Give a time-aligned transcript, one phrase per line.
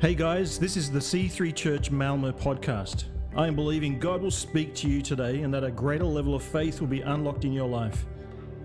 [0.00, 3.06] Hey guys, this is the C3 Church Malmo podcast.
[3.34, 6.42] I am believing God will speak to you today and that a greater level of
[6.44, 8.06] faith will be unlocked in your life.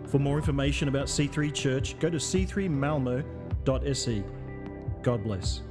[0.06, 4.24] For more information about C3 Church, go to c3malmo.se.
[5.02, 5.62] God bless.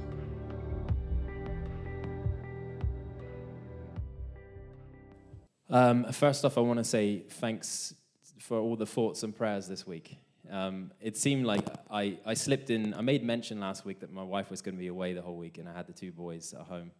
[5.69, 7.93] Um, first off, I want to say thanks
[8.37, 10.17] for all the thoughts and prayers this week.
[10.53, 12.93] Um, it seemed like I, I slipped in.
[12.93, 15.35] I made mention last week that my wife was going to be away the whole
[15.35, 16.91] week, and I had the two boys at home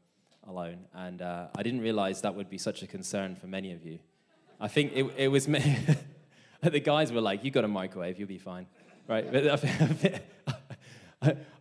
[0.47, 0.79] alone.
[0.95, 3.99] And uh, I didn't realize that would be such a concern for many of you.
[4.59, 5.77] I think it, it was me.
[6.61, 8.65] the guys were like, "You got a microwave, you'll be fine."
[9.07, 9.23] Right?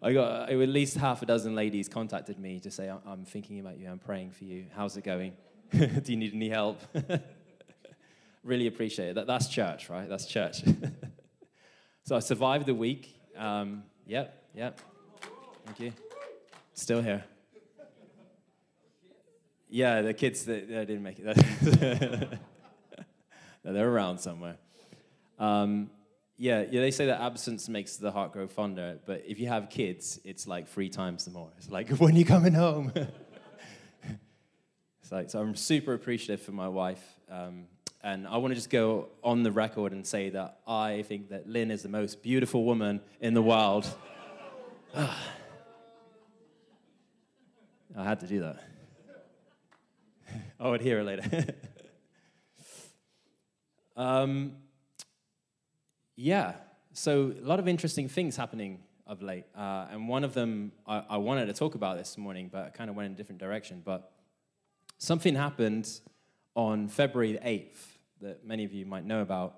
[0.02, 3.78] I got at least half a dozen ladies contacted me to say, "I'm thinking about
[3.78, 3.90] you.
[3.90, 4.64] I'm praying for you.
[4.74, 5.34] How's it going?
[5.72, 6.80] Do you need any help?"
[8.44, 9.14] really appreciate it.
[9.16, 10.08] That, that's church, right?
[10.08, 10.62] That's church.
[12.04, 13.14] So I survived the week.
[13.36, 14.80] Um, yep, yep.
[15.64, 15.92] Thank you.
[16.74, 17.24] Still here.
[19.68, 21.24] Yeah, the kids they didn't make it.
[23.64, 24.56] no, they're around somewhere.
[25.38, 25.90] Um,
[26.36, 29.70] yeah, yeah, they say that absence makes the heart grow fonder, but if you have
[29.70, 31.50] kids, it's like three times the more.
[31.56, 32.92] It's like, when are you coming home?
[34.04, 37.02] it's like, so I'm super appreciative for my wife.
[37.30, 37.66] Um,
[38.04, 41.48] and I want to just go on the record and say that I think that
[41.48, 43.86] Lynn is the most beautiful woman in the world.
[44.96, 45.14] I
[47.94, 48.56] had to do that.
[50.58, 51.54] I would hear it later.
[53.96, 54.56] um,
[56.16, 56.54] yeah,
[56.92, 59.44] so a lot of interesting things happening of late.
[59.56, 62.70] Uh, and one of them I, I, wanted to talk about this morning, but I
[62.70, 63.82] kind of went in a different direction.
[63.84, 64.10] But
[64.98, 65.90] something happened
[66.54, 67.91] on February 8th
[68.22, 69.56] that many of you might know about.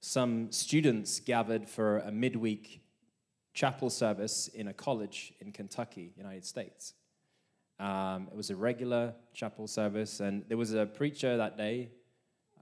[0.00, 2.80] Some students gathered for a midweek
[3.52, 6.94] chapel service in a college in Kentucky, United States.
[7.78, 11.90] Um, it was a regular chapel service, and there was a preacher that day.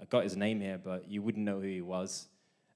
[0.00, 2.26] I got his name here, but you wouldn't know who he was.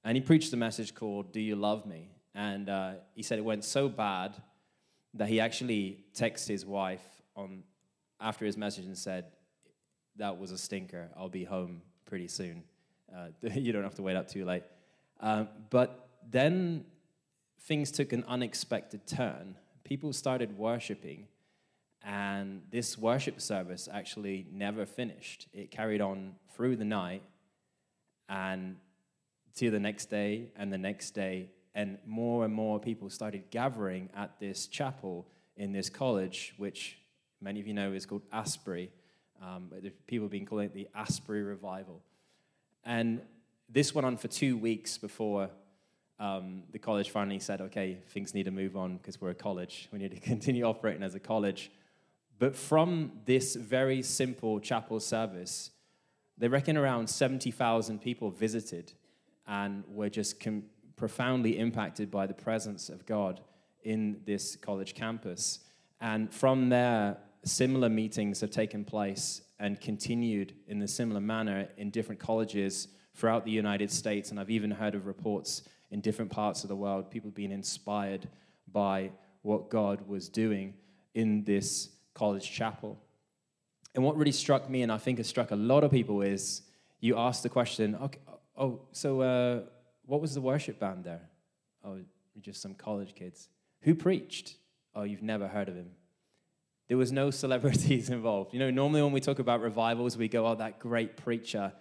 [0.04, 2.10] And he preached a message called Do You Love Me?
[2.34, 4.40] And uh, he said it went so bad
[5.14, 7.64] that he actually texted his wife on
[8.20, 9.26] after his message and said,
[10.16, 11.10] That was a stinker.
[11.16, 12.62] I'll be home pretty soon.
[13.10, 14.64] Uh, you don't have to wait up too late.
[15.18, 16.84] Um, but then
[17.62, 19.56] things took an unexpected turn.
[19.82, 21.28] People started worshiping
[22.04, 25.48] and this worship service actually never finished.
[25.54, 27.22] It carried on through the night
[28.28, 28.76] and
[29.56, 31.48] to the next day and the next day.
[31.74, 36.98] And more and more people started gathering at this chapel in this college, which
[37.40, 38.90] many of you know is called Asbury.
[39.42, 39.70] Um,
[40.06, 42.00] people have been calling it the Asbury Revival.
[42.84, 43.22] And
[43.68, 45.50] this went on for two weeks before
[46.20, 49.88] um, the college finally said, okay, things need to move on because we're a college.
[49.92, 51.72] We need to continue operating as a college.
[52.38, 55.70] But from this very simple chapel service,
[56.38, 58.92] they reckon around 70,000 people visited
[59.46, 60.64] and were just com-
[60.96, 63.40] profoundly impacted by the presence of God
[63.82, 65.60] in this college campus.
[66.00, 71.90] And from there, similar meetings have taken place and continued in a similar manner in
[71.90, 74.30] different colleges throughout the United States.
[74.30, 78.28] And I've even heard of reports in different parts of the world, people being inspired
[78.70, 79.10] by
[79.42, 80.74] what God was doing
[81.14, 82.98] in this college chapel.
[83.94, 86.62] And what really struck me, and I think has struck a lot of people, is
[87.00, 88.20] you asked the question, okay,
[88.56, 89.60] oh, so uh,
[90.06, 91.28] what was the worship band there?
[91.84, 91.98] Oh,
[92.40, 93.48] just some college kids.
[93.82, 94.56] Who preached?
[94.94, 95.90] Oh, you've never heard of him.
[96.92, 98.52] There was no celebrities involved.
[98.52, 101.72] You know, normally when we talk about revivals, we go, oh, that great preacher.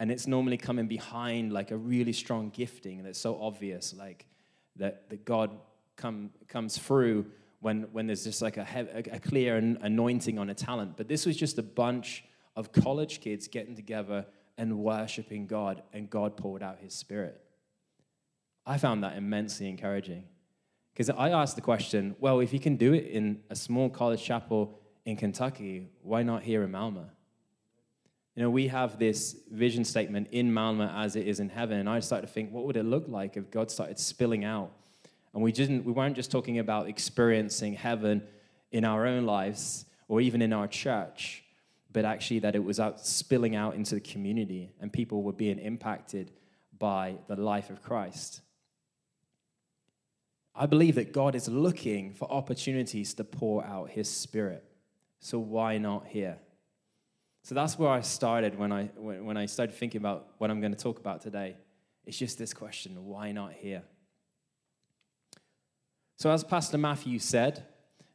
[0.00, 4.26] And it's normally coming behind like a really strong gifting that's so obvious, like
[4.74, 5.56] that, that God
[5.94, 7.26] come, comes through
[7.60, 8.66] when, when there's just like a,
[9.12, 10.96] a clear anointing on a talent.
[10.96, 12.24] But this was just a bunch
[12.56, 14.26] of college kids getting together
[14.56, 17.40] and worshiping God, and God poured out his spirit.
[18.66, 20.24] I found that immensely encouraging.
[20.98, 24.20] Because I asked the question well, if you can do it in a small college
[24.20, 27.08] chapel in Kentucky, why not here in Malmo?
[28.34, 31.78] You know, we have this vision statement in Malmo as it is in heaven.
[31.78, 34.72] And I started to think, what would it look like if God started spilling out
[35.34, 38.24] and we, didn't, we weren't just talking about experiencing heaven
[38.72, 41.44] in our own lives or even in our church,
[41.92, 45.60] but actually that it was out spilling out into the community and people were being
[45.60, 46.32] impacted
[46.76, 48.40] by the life of Christ.
[50.60, 54.64] I believe that God is looking for opportunities to pour out his spirit.
[55.20, 56.38] So why not here?
[57.44, 60.74] So that's where I started when I, when I started thinking about what I'm going
[60.74, 61.56] to talk about today.
[62.04, 63.82] It's just this question why not here?
[66.16, 67.64] So, as Pastor Matthew said,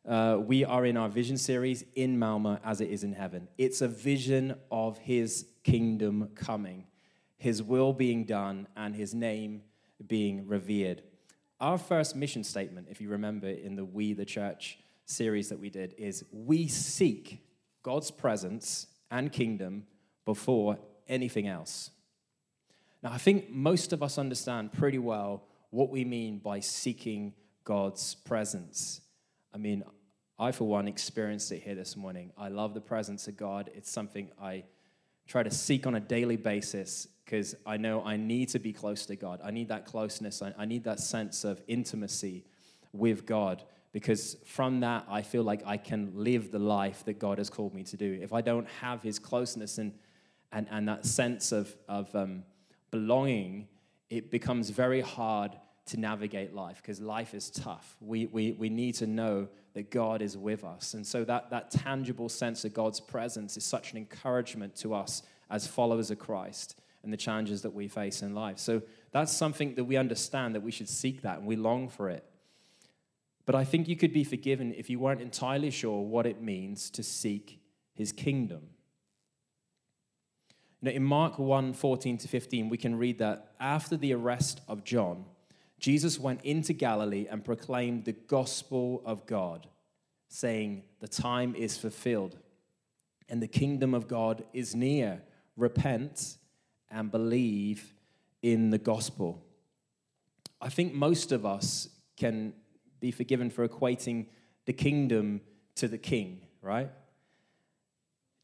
[0.06, 3.48] Uh, we are in our vision series in Malmo as it is in heaven.
[3.58, 6.88] It's a vision of his kingdom coming,
[7.38, 9.62] his will being done, and his name
[10.06, 11.04] being revered.
[11.64, 15.70] Our first mission statement, if you remember in the We the Church series that we
[15.70, 17.42] did, is we seek
[17.84, 19.86] God's presence and kingdom
[20.26, 20.78] before
[21.08, 21.90] anything else.
[23.02, 27.34] Now, I think most of us understand pretty well what we mean by seeking
[27.64, 29.00] God's presence.
[29.54, 29.84] I mean,
[30.38, 32.34] I, for one, experienced it here this morning.
[32.38, 33.70] I love the presence of God.
[33.74, 34.66] It's something I
[35.28, 39.06] try to seek on a daily basis because I know I need to be close
[39.08, 39.40] to God.
[39.44, 40.42] I need that closeness.
[40.42, 42.44] I, I need that sense of intimacy
[42.92, 47.38] with God because from that, I feel like I can live the life that God
[47.38, 48.20] has called me to do.
[48.22, 49.94] If I don't have His closeness and,
[50.52, 52.44] and, and that sense of, of um,
[52.92, 53.68] belonging,
[54.10, 55.52] it becomes very hard
[55.86, 57.96] to navigate life because life is tough.
[58.02, 60.94] We, we, we need to know that God is with us.
[60.94, 65.24] And so that, that tangible sense of God's presence is such an encouragement to us
[65.50, 68.60] as followers of Christ and the challenges that we face in life.
[68.60, 72.10] So that's something that we understand that we should seek that and we long for
[72.10, 72.24] it.
[73.46, 76.90] But I think you could be forgiven if you weren't entirely sure what it means
[76.92, 77.60] to seek
[77.94, 78.70] his kingdom.
[80.82, 84.84] Now, in Mark 1 14 to 15, we can read that after the arrest of
[84.84, 85.26] John,
[85.80, 89.68] Jesus went into Galilee and proclaimed the gospel of God,
[90.30, 92.38] saying, The time is fulfilled
[93.30, 95.22] and the kingdom of God is near.
[95.58, 96.38] Repent
[96.94, 97.94] and believe
[98.42, 99.44] in the gospel.
[100.62, 102.54] I think most of us can
[103.00, 104.28] be forgiven for equating
[104.66, 105.42] the kingdom
[105.76, 106.90] to the king, right?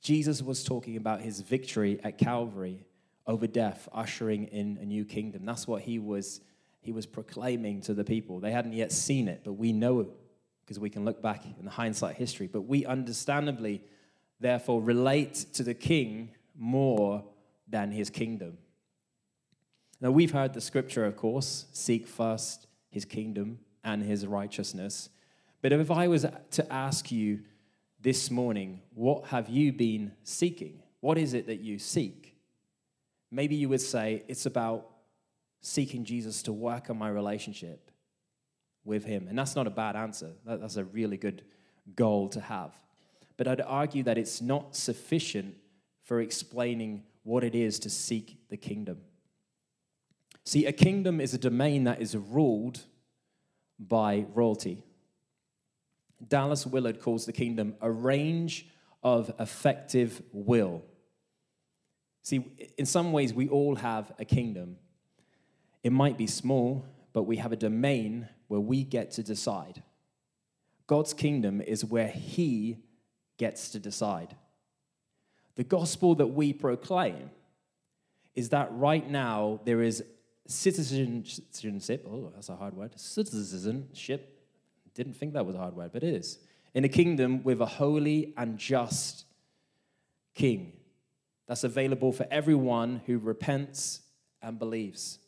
[0.01, 2.85] Jesus was talking about his victory at Calvary
[3.27, 5.45] over death, ushering in a new kingdom.
[5.45, 6.41] That's what he was
[6.81, 8.39] he was proclaiming to the people.
[8.39, 10.07] They hadn't yet seen it, but we know it
[10.61, 12.47] because we can look back in the hindsight history.
[12.47, 13.81] But we understandably,
[14.39, 17.25] therefore, relate to the king more
[17.69, 18.57] than his kingdom.
[20.01, 25.09] Now, we've heard the scripture, of course seek first his kingdom and his righteousness.
[25.61, 27.41] But if I was to ask you
[27.99, 30.81] this morning, what have you been seeking?
[31.01, 32.35] What is it that you seek?
[33.31, 34.87] Maybe you would say it's about
[35.61, 37.91] seeking Jesus to work on my relationship
[38.85, 39.27] with Him.
[39.27, 41.43] And that's not a bad answer, that's a really good
[41.95, 42.73] goal to have.
[43.37, 45.55] But I'd argue that it's not sufficient
[46.03, 48.99] for explaining what it is to seek the kingdom.
[50.45, 52.81] See, a kingdom is a domain that is ruled
[53.77, 54.83] by royalty.
[56.27, 58.67] Dallas Willard calls the kingdom a range
[59.03, 60.83] of effective will.
[62.23, 62.43] See,
[62.77, 64.77] in some ways, we all have a kingdom,
[65.83, 69.81] it might be small, but we have a domain where we get to decide.
[70.87, 72.79] God's kingdom is where He
[73.37, 74.35] gets to decide.
[75.59, 77.31] The gospel that we proclaim
[78.33, 80.01] is that right now there is
[80.47, 82.07] citizenship.
[82.09, 82.97] Oh, that's a hard word.
[82.97, 84.41] Citizenship.
[84.93, 86.39] Didn't think that was a hard word, but it is.
[86.73, 89.25] In a kingdom with a holy and just
[90.33, 90.77] king
[91.45, 93.99] that's available for everyone who repents
[94.41, 95.19] and believes.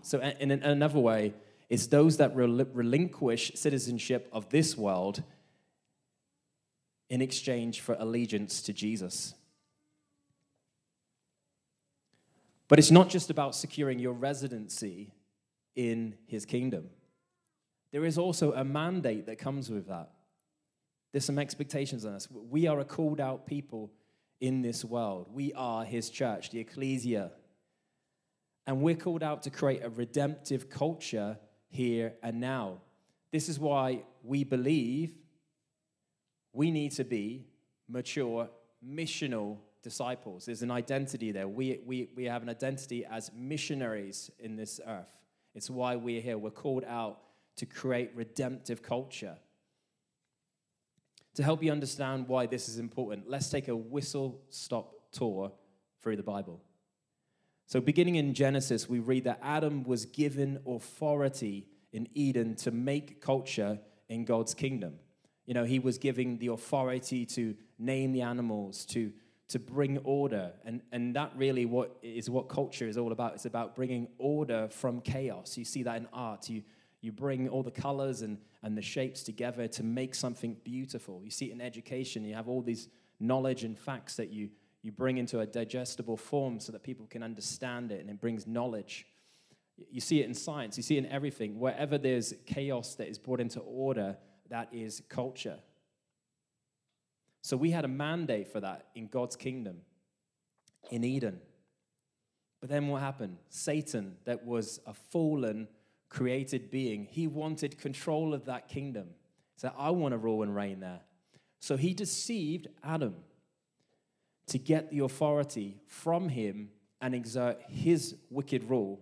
[0.00, 1.34] So, in another way,
[1.68, 5.22] it's those that relinquish citizenship of this world
[7.14, 9.34] in exchange for allegiance to Jesus.
[12.66, 15.14] But it's not just about securing your residency
[15.76, 16.90] in his kingdom.
[17.92, 20.10] There is also a mandate that comes with that.
[21.12, 22.26] There's some expectations on us.
[22.28, 23.92] We are a called out people
[24.40, 25.28] in this world.
[25.32, 27.30] We are his church, the ecclesia,
[28.66, 32.80] and we're called out to create a redemptive culture here and now.
[33.30, 35.14] This is why we believe
[36.54, 37.44] we need to be
[37.88, 38.48] mature,
[38.82, 40.46] missional disciples.
[40.46, 41.46] There's an identity there.
[41.46, 45.12] We, we, we have an identity as missionaries in this earth.
[45.54, 46.38] It's why we're here.
[46.38, 47.20] We're called out
[47.56, 49.36] to create redemptive culture.
[51.34, 55.52] To help you understand why this is important, let's take a whistle stop tour
[56.00, 56.62] through the Bible.
[57.66, 63.20] So, beginning in Genesis, we read that Adam was given authority in Eden to make
[63.20, 64.94] culture in God's kingdom.
[65.46, 69.12] You know, he was giving the authority to name the animals, to,
[69.48, 70.52] to bring order.
[70.64, 73.34] And, and that really what is what culture is all about.
[73.34, 75.56] It's about bringing order from chaos.
[75.58, 76.48] You see that in art.
[76.48, 76.62] You,
[77.00, 81.20] you bring all the colors and, and the shapes together to make something beautiful.
[81.22, 82.24] You see it in education.
[82.24, 82.88] You have all these
[83.20, 84.50] knowledge and facts that you
[84.84, 88.46] you bring into a digestible form so that people can understand it and it brings
[88.46, 89.06] knowledge.
[89.90, 91.58] You see it in science, you see it in everything.
[91.58, 94.18] Wherever there's chaos that is brought into order,
[94.50, 95.58] that is culture.
[97.42, 99.82] So we had a mandate for that in God's kingdom
[100.90, 101.40] in Eden.
[102.60, 103.38] But then what happened?
[103.50, 105.68] Satan, that was a fallen,
[106.08, 109.08] created being, he wanted control of that kingdom.
[109.56, 111.00] Said, I want to rule and reign there.
[111.60, 113.14] So he deceived Adam
[114.46, 116.70] to get the authority from him
[117.00, 119.00] and exert his wicked rule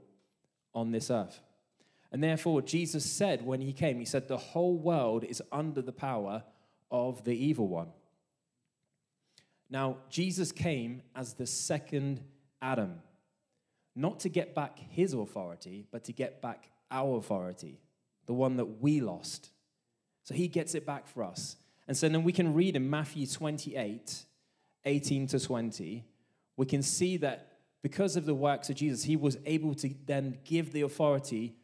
[0.75, 1.41] on this earth.
[2.13, 5.93] And therefore, Jesus said when he came, He said, The whole world is under the
[5.93, 6.45] power
[6.91, 7.89] of the evil one.
[9.71, 12.21] Now, Jesus came as the second
[12.61, 13.01] Adam,
[13.97, 17.81] not to get back his authority, but to get back our authority,
[18.27, 19.51] the one that we lost.
[20.25, 21.57] So he gets it back for us.
[21.89, 24.27] And so then we can read in Matthew 28
[24.85, 26.05] 18 to 20,
[26.57, 27.53] we can see that
[27.83, 31.55] because of the works of Jesus, he was able to then give the authority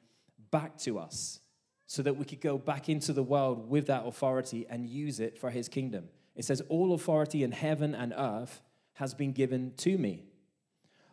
[0.50, 1.40] back to us
[1.86, 5.38] so that we could go back into the world with that authority and use it
[5.38, 6.08] for his kingdom.
[6.36, 8.62] It says, All authority in heaven and earth
[8.94, 10.24] has been given to me.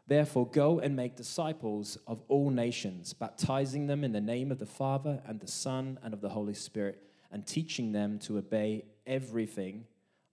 [0.07, 4.65] Therefore, go and make disciples of all nations, baptizing them in the name of the
[4.65, 7.01] Father and the Son and of the Holy Spirit,
[7.31, 9.85] and teaching them to obey everything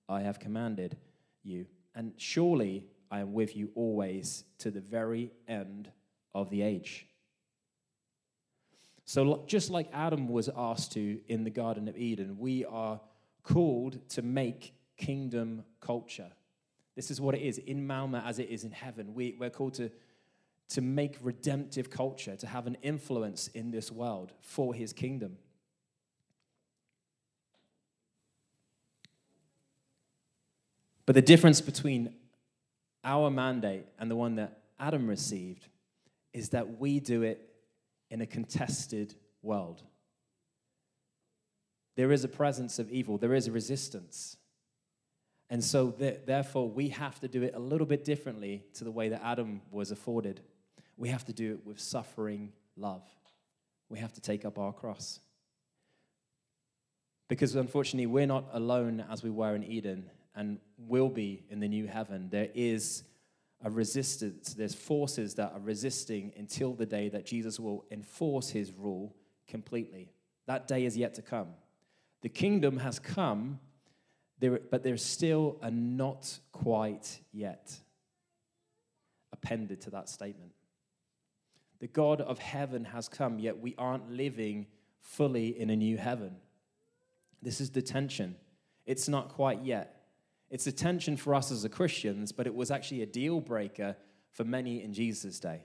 [0.09, 0.97] I have commanded
[1.42, 1.66] you.
[1.94, 5.90] And surely I am with you always to the very end
[6.35, 7.06] of the age.
[9.04, 13.00] So, just like Adam was asked to in the Garden of Eden, we are
[13.42, 16.30] called to make kingdom culture.
[16.94, 19.14] This is what it is in Malmo as it is in heaven.
[19.14, 19.90] We, we're called to,
[20.71, 25.38] to make redemptive culture, to have an influence in this world for his kingdom.
[31.04, 32.14] But the difference between
[33.04, 35.66] our mandate and the one that Adam received
[36.32, 37.51] is that we do it
[38.12, 39.83] in a contested world.
[41.97, 44.37] There is a presence of evil, there is a resistance.
[45.50, 48.90] And so, th- therefore, we have to do it a little bit differently to the
[48.90, 50.40] way that Adam was afforded.
[50.97, 53.02] We have to do it with suffering love.
[53.90, 55.21] We have to take up our cross.
[57.28, 61.69] Because unfortunately, we're not alone as we were in Eden and will be in the
[61.69, 62.28] new heaven.
[62.31, 63.04] There is
[63.64, 68.73] a resistance, there's forces that are resisting until the day that Jesus will enforce his
[68.73, 69.14] rule
[69.47, 70.12] completely.
[70.47, 71.49] That day is yet to come.
[72.23, 73.61] The kingdom has come,
[74.40, 77.73] but there's still a not quite yet
[79.33, 80.52] appended to that statement.
[81.81, 84.66] The God of heaven has come, yet we aren't living
[85.00, 86.37] fully in a new heaven.
[87.40, 88.37] This is the tension.
[88.87, 90.01] It's not quite yet.
[90.52, 93.97] It's a tension for us as a Christians, but it was actually a deal breaker
[94.30, 95.62] for many in Jesus' day.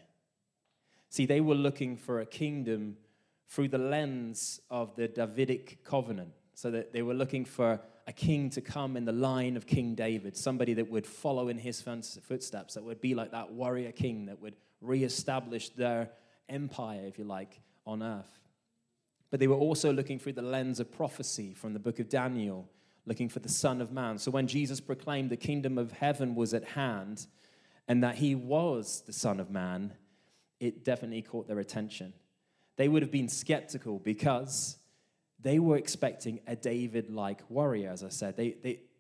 [1.10, 2.98] See, they were looking for a kingdom
[3.50, 6.32] through the lens of the Davidic covenant.
[6.54, 9.94] So that they were looking for a king to come in the line of King
[9.94, 14.26] David, somebody that would follow in his footsteps, that would be like that warrior king
[14.26, 16.10] that would reestablish their
[16.50, 18.40] empire, if you like, on earth.
[19.30, 22.70] But they were also looking through the lens of prophecy from the book of Daniel
[23.08, 24.20] looking for the Son of Man.
[24.20, 27.26] So when Jesus proclaimed the kingdom of heaven was at hand
[27.88, 29.94] and that he was the Son of Man,
[30.60, 32.14] it definitely caught their attention.
[32.76, 34.78] They would have been skeptical because
[35.40, 38.36] they were expecting a David like warrior, as I said.
[38.36, 38.56] They,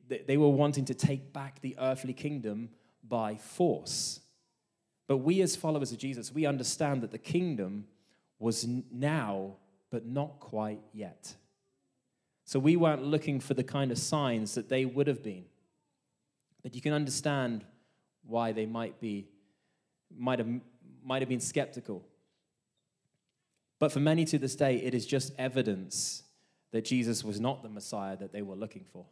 [0.07, 2.69] they, they were wanting to take back the earthly kingdom
[3.07, 4.21] by force.
[5.07, 7.87] But we, as followers of Jesus, we understand that the kingdom
[8.39, 9.55] was now,
[9.89, 11.35] but not quite yet.
[12.47, 15.43] So we weren't looking for the kind of signs that they would have been.
[16.63, 17.65] But you can understand
[18.25, 19.27] why they might be
[20.17, 20.47] might have
[21.03, 22.05] might have been skeptical.
[23.79, 26.23] But for many to this day, it is just evidence
[26.71, 29.05] that Jesus was not the Messiah that they were looking for.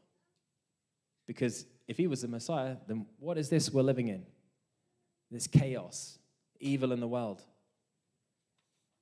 [1.27, 4.25] Because if he was the Messiah, then what is this we're living in?
[5.30, 6.20] This chaos,
[6.62, 7.42] evil in the world.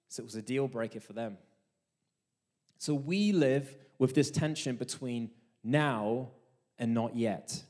[0.10, 1.38] So it was a deal breaker for them.
[2.80, 5.32] So we live with this tension between
[5.64, 6.30] now
[6.78, 7.64] and not yet.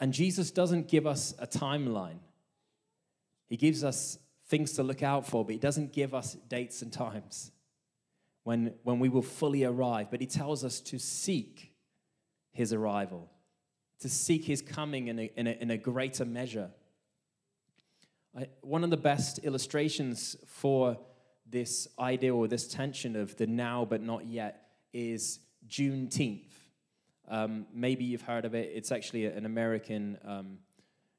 [0.00, 2.18] And Jesus doesn't give us a timeline.
[3.48, 6.92] He gives us things to look out for, but He doesn't give us dates and
[6.92, 7.52] times
[8.42, 10.10] when, when we will fully arrive.
[10.10, 11.72] But He tells us to seek
[12.52, 13.30] His arrival,
[14.00, 16.70] to seek His coming in a, in a, in a greater measure.
[18.36, 20.98] I, one of the best illustrations for
[21.48, 24.61] this idea or this tension of the now but not yet
[24.92, 26.50] is Juneteenth.
[27.28, 28.70] Um, maybe you've heard of it.
[28.74, 30.58] It's actually an American um,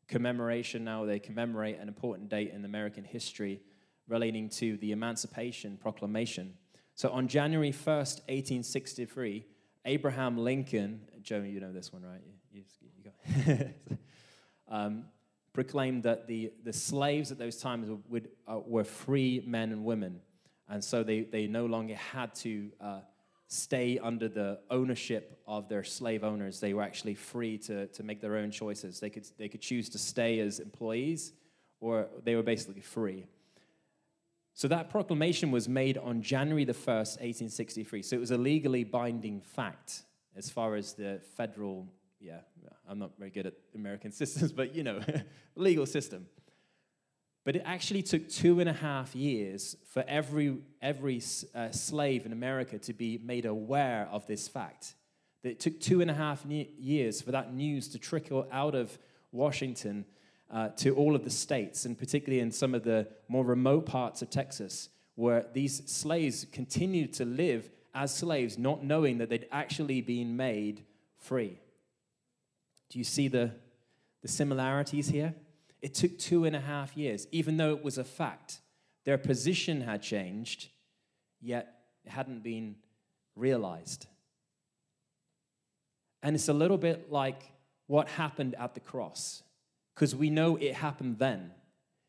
[0.08, 1.06] commemoration now.
[1.06, 3.62] They commemorate an important date in American history
[4.08, 6.54] relating to the Emancipation Proclamation.
[6.96, 9.46] So on January 1st, 1863,
[9.86, 12.22] Abraham Lincoln, Joe, you know this one, right?
[12.52, 13.12] You, you,
[13.48, 13.70] you
[14.68, 15.06] um,
[15.54, 20.20] proclaimed that the, the slaves at those times would, uh, were free men and women.
[20.68, 23.00] And so they, they no longer had to uh,
[23.54, 26.60] stay under the ownership of their slave owners.
[26.60, 29.00] They were actually free to, to make their own choices.
[29.00, 31.34] They could, they could choose to stay as employees,
[31.80, 33.28] or they were basically free.
[34.56, 38.02] So that proclamation was made on January the 1st, 1863.
[38.04, 40.04] So it was a legally binding fact
[40.36, 41.88] as far as the federal,
[42.20, 42.40] yeah,
[42.88, 45.00] I'm not very good at American systems, but you know,
[45.56, 46.28] legal system.
[47.46, 51.22] But it actually took two and a half years for every, every
[51.54, 54.96] uh, slave in America to be made aware of this fact.
[55.44, 58.98] That it took two and a half years for that news to trickle out of
[59.34, 60.06] Washington
[60.50, 64.22] uh, to all of the states, and particularly in some of the more remote parts
[64.22, 70.02] of Texas, where these slaves continued to live as slaves, not knowing that they'd actually
[70.02, 70.84] been made
[71.18, 71.60] free.
[72.90, 73.52] Do you see the,
[74.22, 75.34] the similarities here?
[75.84, 78.62] It took two and a half years, even though it was a fact.
[79.04, 80.70] Their position had changed,
[81.42, 82.78] yet it hadn't been
[83.36, 84.08] realized.
[86.24, 87.52] And it's a little bit like
[87.88, 89.44] what happened at the cross,
[89.94, 91.52] because we know it happened then.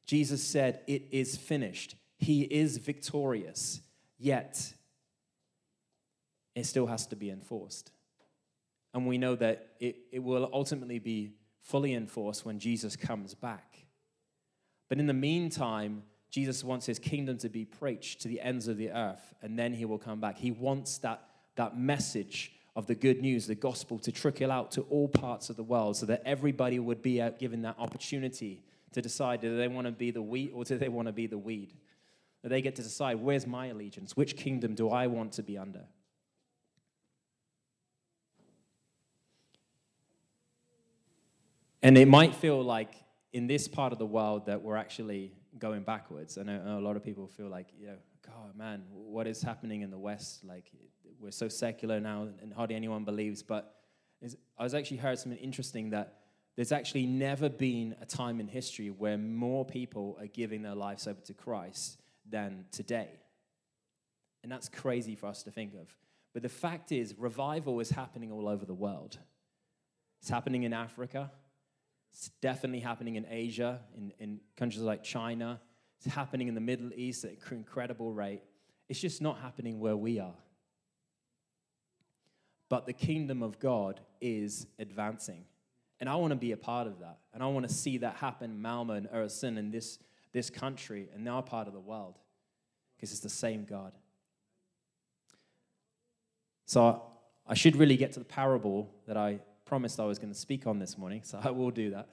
[0.06, 1.96] Jesus said, It is finished.
[2.18, 3.80] He is victorious,
[4.18, 4.72] yet
[6.54, 7.90] it still has to be enforced.
[8.94, 11.32] And we know that it, it will ultimately be
[11.64, 13.86] fully enforced when Jesus comes back.
[14.88, 18.76] But in the meantime, Jesus wants his kingdom to be preached to the ends of
[18.76, 20.36] the earth, and then he will come back.
[20.36, 24.82] He wants that, that message of the good news, the gospel, to trickle out to
[24.82, 29.00] all parts of the world so that everybody would be uh, given that opportunity to
[29.00, 31.38] decide do they want to be the wheat or do they want to be the
[31.38, 31.72] weed?
[32.42, 34.16] That they get to decide where's my allegiance?
[34.16, 35.84] Which kingdom do I want to be under?
[41.84, 42.94] And it might feel like
[43.34, 46.38] in this part of the world that we're actually going backwards.
[46.38, 49.82] I know, a lot of people feel like, you know, God, man, what is happening
[49.82, 50.44] in the West?
[50.44, 50.70] Like,
[51.20, 53.42] we're so secular now and hardly anyone believes.
[53.42, 53.74] But
[54.58, 56.20] I was actually heard something interesting that
[56.56, 61.06] there's actually never been a time in history where more people are giving their lives
[61.06, 63.10] over to Christ than today.
[64.42, 65.94] And that's crazy for us to think of.
[66.32, 69.18] But the fact is, revival is happening all over the world.
[70.22, 71.30] It's happening in Africa,
[72.14, 75.60] it's definitely happening in Asia, in, in countries like China.
[75.98, 78.42] It's happening in the Middle East at an incredible rate.
[78.88, 80.36] It's just not happening where we are.
[82.68, 85.44] But the kingdom of God is advancing.
[85.98, 87.18] And I want to be a part of that.
[87.32, 89.98] And I want to see that happen Malmo and Öresund in this,
[90.32, 92.14] this country and our part of the world.
[92.96, 93.92] Because it's the same God.
[96.64, 97.02] So
[97.44, 99.40] I should really get to the parable that I
[99.74, 102.08] promised I was going to speak on this morning, so I will do that.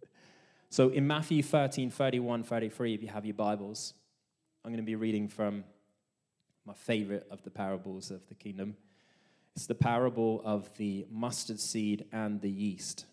[0.68, 3.94] so in Matthew 13, 31, 33, if you have your Bibles,
[4.64, 5.62] I'm going to be reading from
[6.66, 8.76] my favorite of the parables of the kingdom.
[9.54, 13.06] It's the parable of the mustard seed and the yeast.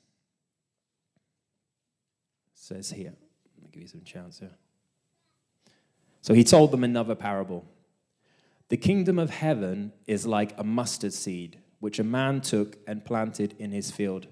[2.55, 3.13] It says here,
[3.71, 4.57] give you some chance here.
[6.23, 7.67] So he told them another parable.
[8.69, 13.53] The kingdom of heaven is like a mustard seed which a man took and planted
[13.59, 14.25] in his field.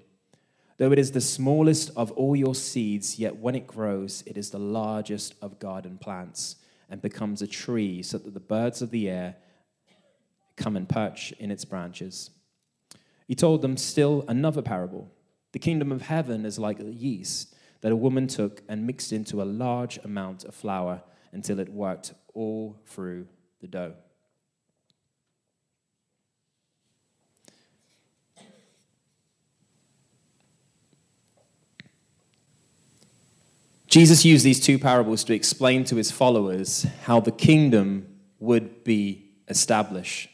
[0.76, 4.50] Though it is the smallest of all your seeds, yet when it grows, it is
[4.50, 6.56] the largest of garden plants
[6.90, 9.36] and becomes a tree, so that the birds of the air
[10.56, 12.30] come and perch in its branches.
[13.28, 15.12] He told them still another parable.
[15.52, 19.44] The kingdom of heaven is like yeast that a woman took and mixed into a
[19.44, 23.28] large amount of flour until it worked all through
[23.60, 23.94] the dough.
[33.94, 38.08] Jesus used these two parables to explain to his followers how the kingdom
[38.40, 40.28] would be established.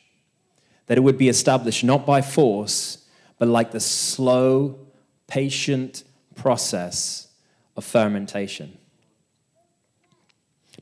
[0.87, 4.79] That it would be established not by force, but like the slow,
[5.27, 6.05] patient
[6.37, 7.29] process
[7.77, 8.79] of fermentation.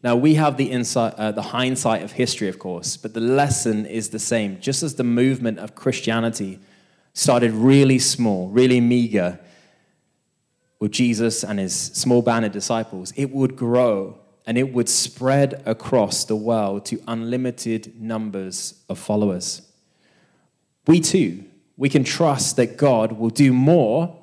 [0.05, 3.87] Now, we have the, insight, uh, the hindsight of history, of course, but the lesson
[3.87, 4.61] is the same.
[4.61, 6.61] Just as the movement of Christianity
[7.13, 9.41] started really small, really meager,
[10.79, 15.63] with Jesus and his small band of disciples, it would grow and it would spread
[15.67, 19.63] across the world to unlimited numbers of followers.
[20.87, 21.45] We too,
[21.77, 24.17] we can trust that God will do more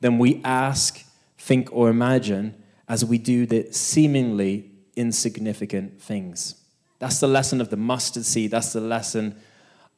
[0.00, 1.04] than we ask,
[1.38, 2.54] think, or imagine
[2.88, 6.56] as we do the seemingly insignificant things
[6.98, 8.52] That's the lesson of the mustard seed.
[8.52, 9.34] That's the lesson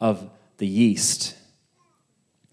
[0.00, 1.36] of the yeast.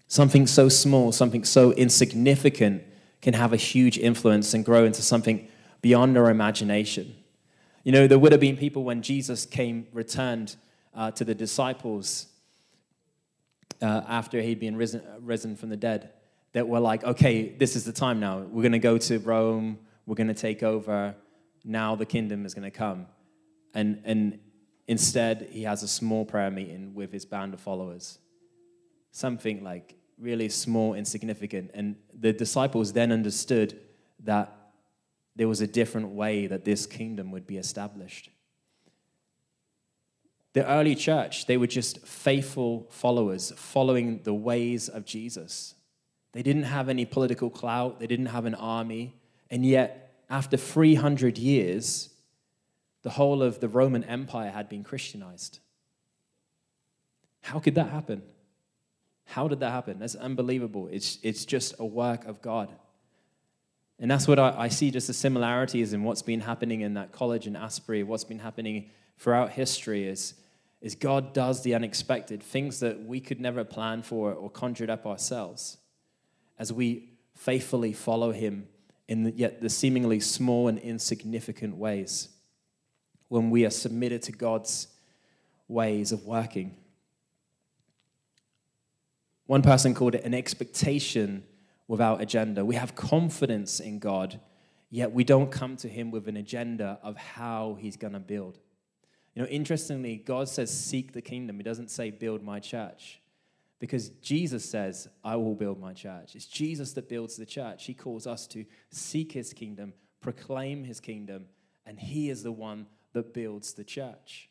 [0.08, 2.82] Something so small, something so insignificant
[3.22, 5.48] can have a huge influence and grow into something
[5.80, 7.14] beyond our imagination.
[7.84, 10.56] You know, there would have been people when Jesus came, returned
[10.94, 12.26] uh, to the disciples
[13.80, 16.10] uh, after he'd been risen, risen from the dead,
[16.52, 18.38] that were like, okay, this is the time now.
[18.38, 19.78] We're going to go to Rome.
[20.06, 21.14] We're going to take over.
[21.64, 23.06] Now the kingdom is going to come.
[23.74, 24.38] And, and
[24.86, 28.18] instead, he has a small prayer meeting with his band of followers.
[29.12, 31.70] Something like really small, and insignificant.
[31.74, 33.78] And the disciples then understood
[34.24, 34.56] that
[35.34, 38.30] there was a different way that this kingdom would be established.
[40.52, 45.74] The early church, they were just faithful followers, following the ways of Jesus.
[46.32, 49.14] They didn't have any political clout, they didn't have an army,
[49.50, 52.10] and yet, after 300 years,
[53.02, 55.58] the whole of the Roman Empire had been Christianized.
[57.42, 58.22] How could that happen?
[59.24, 59.98] How did that happen?
[59.98, 60.88] That's unbelievable.
[60.90, 62.70] It's, it's just a work of God.
[63.98, 67.12] And that's what I, I see just the similarities in what's been happening in that
[67.12, 70.34] college in Asbury, what's been happening throughout history is,
[70.80, 75.06] is God does the unexpected, things that we could never plan for or conjured up
[75.06, 75.78] ourselves.
[76.58, 78.66] As we faithfully follow Him
[79.06, 82.28] in the, yet the seemingly small and insignificant ways,
[83.28, 84.88] when we are submitted to God's
[85.68, 86.76] ways of working.
[89.46, 91.44] One person called it an expectation
[91.88, 92.64] without agenda.
[92.64, 94.40] We have confidence in God,
[94.90, 98.58] yet we don't come to Him with an agenda of how He's going to build.
[99.34, 101.56] You know, interestingly, God says, Seek the kingdom.
[101.56, 103.20] He doesn't say, Build my church.
[103.78, 106.36] Because Jesus says, I will build my church.
[106.36, 107.84] It's Jesus that builds the church.
[107.86, 111.46] He calls us to seek His kingdom, proclaim His kingdom,
[111.84, 114.48] and He is the one that builds the church.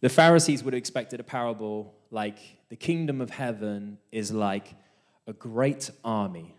[0.00, 4.74] The Pharisees would have expected a parable like the kingdom of heaven is like
[5.26, 6.54] a great army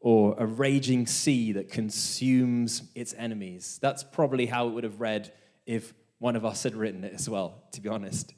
[0.00, 3.78] or a raging sea that consumes its enemies.
[3.82, 5.32] That's probably how it would have read
[5.66, 8.32] if one of us had written it as well, to be honest.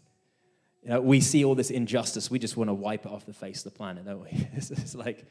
[0.82, 3.34] You know, we see all this injustice, we just want to wipe it off the
[3.34, 4.30] face of the planet, don't we?
[4.54, 5.26] it's like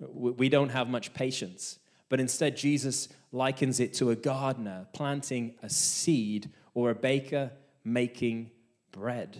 [0.00, 1.78] we don't have much patience.
[2.08, 7.50] But instead, Jesus likens it to a gardener planting a seed or a baker
[7.86, 8.50] making
[8.90, 9.38] bread.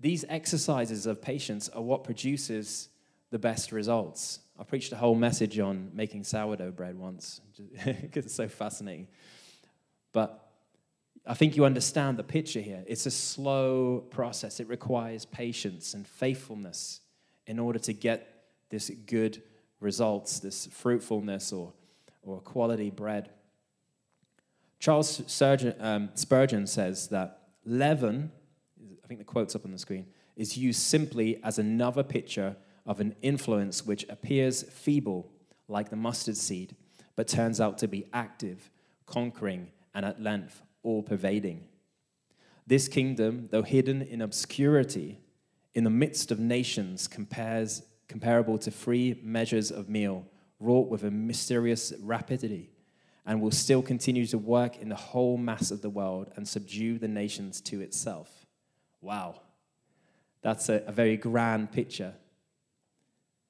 [0.00, 2.88] These exercises of patience are what produces
[3.30, 4.40] the best results.
[4.58, 7.40] I preached a whole message on making sourdough bread once
[7.84, 9.06] because it's so fascinating.
[10.12, 10.50] But
[11.24, 12.82] I think you understand the picture here.
[12.88, 17.00] It's a slow process, it requires patience and faithfulness
[17.46, 18.26] in order to get
[18.70, 19.40] this good
[19.78, 21.72] results, this fruitfulness or,
[22.22, 23.30] or quality bread.
[24.80, 28.32] Charles Spurgeon, um, Spurgeon says that leaven,
[29.04, 32.98] I think the quote's up on the screen, is used simply as another picture of
[32.98, 35.30] an influence which appears feeble,
[35.68, 36.74] like the mustard seed,
[37.14, 38.70] but turns out to be active,
[39.04, 41.62] conquering, and at length all pervading.
[42.66, 45.20] This kingdom, though hidden in obscurity,
[45.74, 50.24] in the midst of nations, compares, comparable to three measures of meal,
[50.58, 52.70] wrought with a mysterious rapidity
[53.30, 56.98] and will still continue to work in the whole mass of the world and subdue
[56.98, 58.44] the nations to itself.
[59.00, 59.36] Wow.
[60.42, 62.14] That's a, a, very grand picture.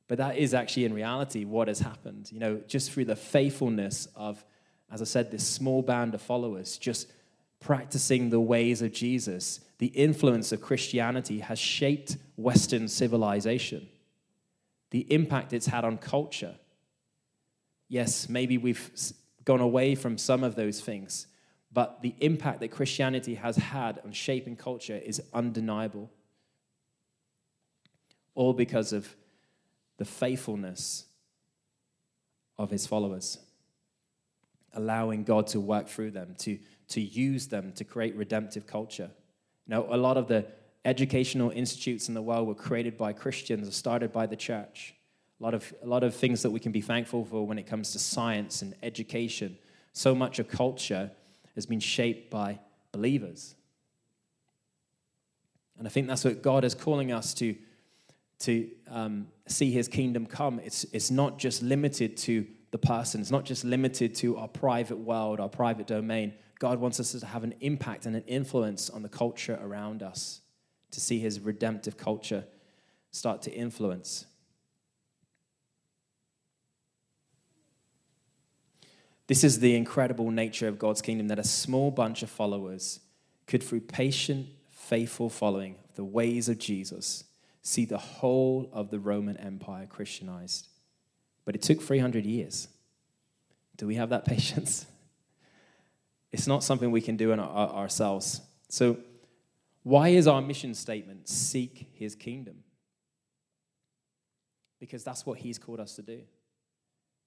[0.07, 2.31] But that is actually in reality what has happened.
[2.31, 4.45] You know, just through the faithfulness of,
[4.93, 7.11] as I said, this small band of followers, just
[7.59, 13.89] practicing the ways of Jesus, the influence of Christianity has shaped Western civilization.
[14.91, 16.57] The impact it's had on culture.
[17.89, 18.91] Yes, maybe we've
[19.51, 21.27] gone away from some of those things,
[21.73, 26.09] but the impact that Christianity has had on shaping culture is undeniable.
[28.37, 29.17] All because of
[29.99, 31.07] the faithfulness
[32.59, 33.39] of his followers,
[34.73, 36.57] allowing God to work through them, to,
[36.91, 39.11] to use them to create redemptive culture.
[39.67, 40.47] Now, a lot of the
[40.85, 44.95] educational institutes in the world were created by Christians or started by the church.
[45.41, 47.67] A lot, of, a lot of things that we can be thankful for when it
[47.67, 49.57] comes to science and education.
[49.95, 51.11] So much of culture
[51.55, 52.59] has been shaped by
[52.93, 53.55] believers.
[55.79, 57.57] And I think that's what God is calling us to,
[58.41, 60.61] to um, see his kingdom come.
[60.61, 64.99] It's, it's not just limited to the person, it's not just limited to our private
[64.99, 66.35] world, our private domain.
[66.59, 70.43] God wants us to have an impact and an influence on the culture around us,
[70.91, 72.45] to see his redemptive culture
[73.11, 74.27] start to influence.
[79.31, 82.99] This is the incredible nature of God's kingdom that a small bunch of followers
[83.47, 87.23] could, through patient, faithful following of the ways of Jesus,
[87.63, 90.67] see the whole of the Roman Empire Christianized.
[91.45, 92.67] But it took 300 years.
[93.77, 94.85] Do we have that patience?
[96.33, 98.41] It's not something we can do in our, ourselves.
[98.69, 98.97] So,
[99.85, 102.65] why is our mission statement seek his kingdom?
[104.81, 106.23] Because that's what he's called us to do.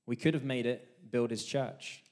[0.06, 2.04] We could have made it build his church,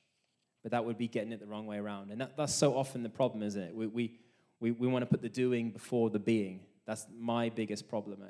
[0.64, 2.12] but that would be getting it the wrong way around.
[2.12, 3.76] And that, that's so often the problem, isn't it?
[3.76, 4.20] We, we,
[4.60, 6.62] we, we want to put the doing before the being.
[6.86, 8.24] That's my biggest problem.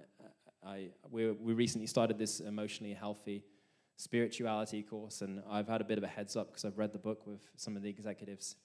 [0.64, 3.44] I, I, we, we recently started this emotionally healthy
[3.98, 7.00] spirituality course, and I've had a bit of a heads up because I've read the
[7.00, 8.56] book with some of the executives.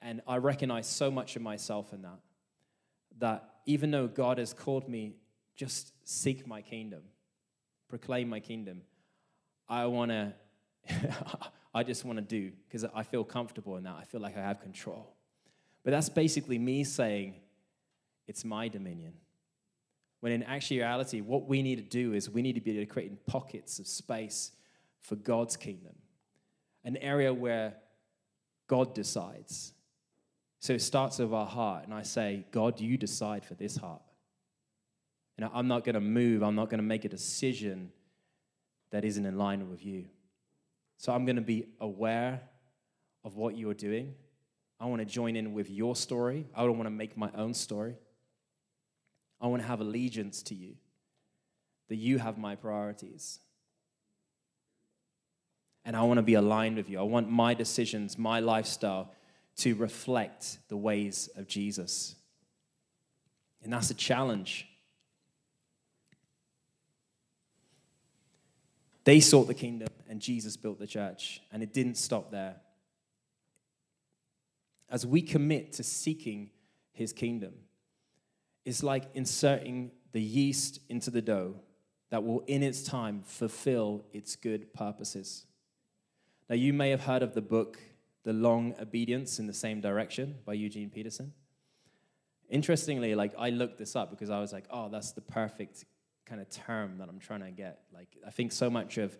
[0.00, 2.18] And I recognize so much of myself in that.
[3.18, 5.16] That even though God has called me,
[5.56, 7.02] just seek my kingdom,
[7.88, 8.82] proclaim my kingdom,
[9.68, 10.34] I want to,
[11.74, 13.96] I just want to do because I feel comfortable in that.
[14.00, 15.14] I feel like I have control.
[15.84, 17.34] But that's basically me saying,
[18.28, 19.14] it's my dominion.
[20.20, 22.86] When in actuality, what we need to do is we need to be able to
[22.86, 24.52] creating pockets of space
[25.00, 25.94] for God's kingdom,
[26.84, 27.74] an area where
[28.68, 29.72] God decides.
[30.60, 34.02] So it starts with our heart, and I say, God, you decide for this heart.
[35.36, 37.90] And I'm not going to move, I'm not going to make a decision
[38.92, 40.04] that isn't in line with you.
[40.96, 42.40] So I'm going to be aware
[43.24, 44.14] of what you are doing.
[44.78, 46.46] I want to join in with your story.
[46.54, 47.96] I don't want to make my own story.
[49.40, 50.76] I want to have allegiance to you,
[51.88, 53.40] that you have my priorities
[55.84, 56.98] and I want to be aligned with you.
[56.98, 59.12] I want my decisions, my lifestyle
[59.56, 62.14] to reflect the ways of Jesus.
[63.62, 64.68] And that's a challenge.
[69.04, 72.56] They sought the kingdom, and Jesus built the church, and it didn't stop there.
[74.88, 76.50] As we commit to seeking
[76.92, 77.54] his kingdom,
[78.64, 81.54] it's like inserting the yeast into the dough
[82.10, 85.46] that will, in its time, fulfill its good purposes.
[86.48, 87.78] Now, you may have heard of the book,
[88.24, 91.32] The Long Obedience in the Same Direction by Eugene Peterson.
[92.50, 95.86] Interestingly, like I looked this up because I was like, oh, that's the perfect
[96.26, 97.80] kind of term that I'm trying to get.
[97.92, 99.16] Like, I think so much of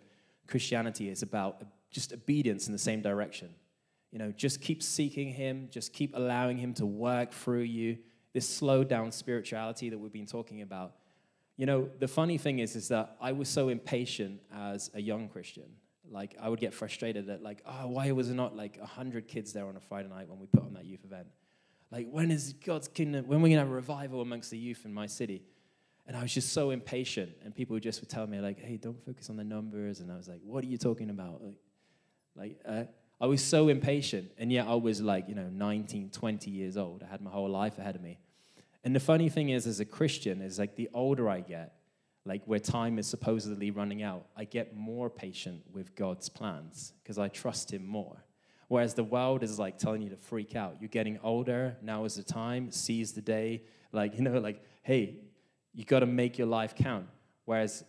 [0.47, 3.49] Christianity is about just obedience in the same direction.
[4.11, 7.97] You know, just keep seeking Him, just keep allowing Him to work through you.
[8.33, 10.93] This slow down spirituality that we've been talking about.
[11.55, 15.29] You know, the funny thing is, is that I was so impatient as a young
[15.29, 15.65] Christian.
[16.09, 19.53] Like I would get frustrated that like, oh, why was there not like hundred kids
[19.53, 21.27] there on a Friday night when we put on that youth event?
[21.91, 23.27] Like, when is God's kingdom?
[23.27, 25.43] When are we gonna have a revival amongst the youth in my city?
[26.05, 29.01] And I was just so impatient, and people just would tell me like, "Hey, don't
[29.05, 31.41] focus on the numbers." And I was like, "What are you talking about?"
[32.35, 32.83] Like, uh,
[33.21, 37.03] I was so impatient, and yet I was like, you know, 19, 20 years old.
[37.03, 38.19] I had my whole life ahead of me.
[38.83, 41.75] And the funny thing is, as a Christian, is like the older I get,
[42.25, 47.17] like where time is supposedly running out, I get more patient with God's plans because
[47.17, 48.25] I trust Him more.
[48.67, 50.77] Whereas the world is like telling you to freak out.
[50.81, 53.63] You're getting older, now is the time, seize the day.
[53.91, 55.19] Like, you know, like, hey,
[55.73, 57.07] you got to make your life count.
[57.45, 57.83] Whereas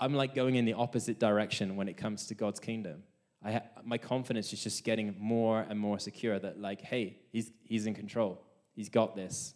[0.00, 3.02] I'm like going in the opposite direction when it comes to God's kingdom.
[3.44, 7.50] I ha- my confidence is just getting more and more secure that, like, hey, he's,
[7.64, 8.40] he's in control.
[8.74, 9.54] He's got this.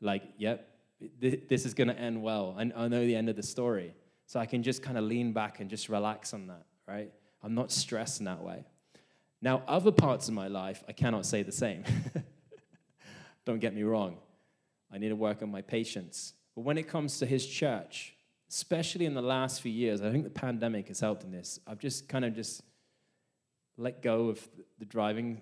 [0.00, 0.68] Like, yep,
[1.20, 2.54] this is going to end well.
[2.58, 3.94] I, I know the end of the story.
[4.26, 7.10] So I can just kind of lean back and just relax on that, right?
[7.42, 8.66] I'm not stressed in that way.
[9.40, 11.84] Now, other parts of my life, I cannot say the same.
[13.46, 14.18] Don't get me wrong.
[14.92, 16.34] I need to work on my patience.
[16.58, 18.16] But when it comes to his church,
[18.50, 21.60] especially in the last few years, I think the pandemic has helped in this.
[21.68, 22.62] I've just kind of just
[23.76, 24.40] let go of
[24.80, 25.40] the driving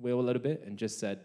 [0.00, 1.18] wheel a little bit and just said,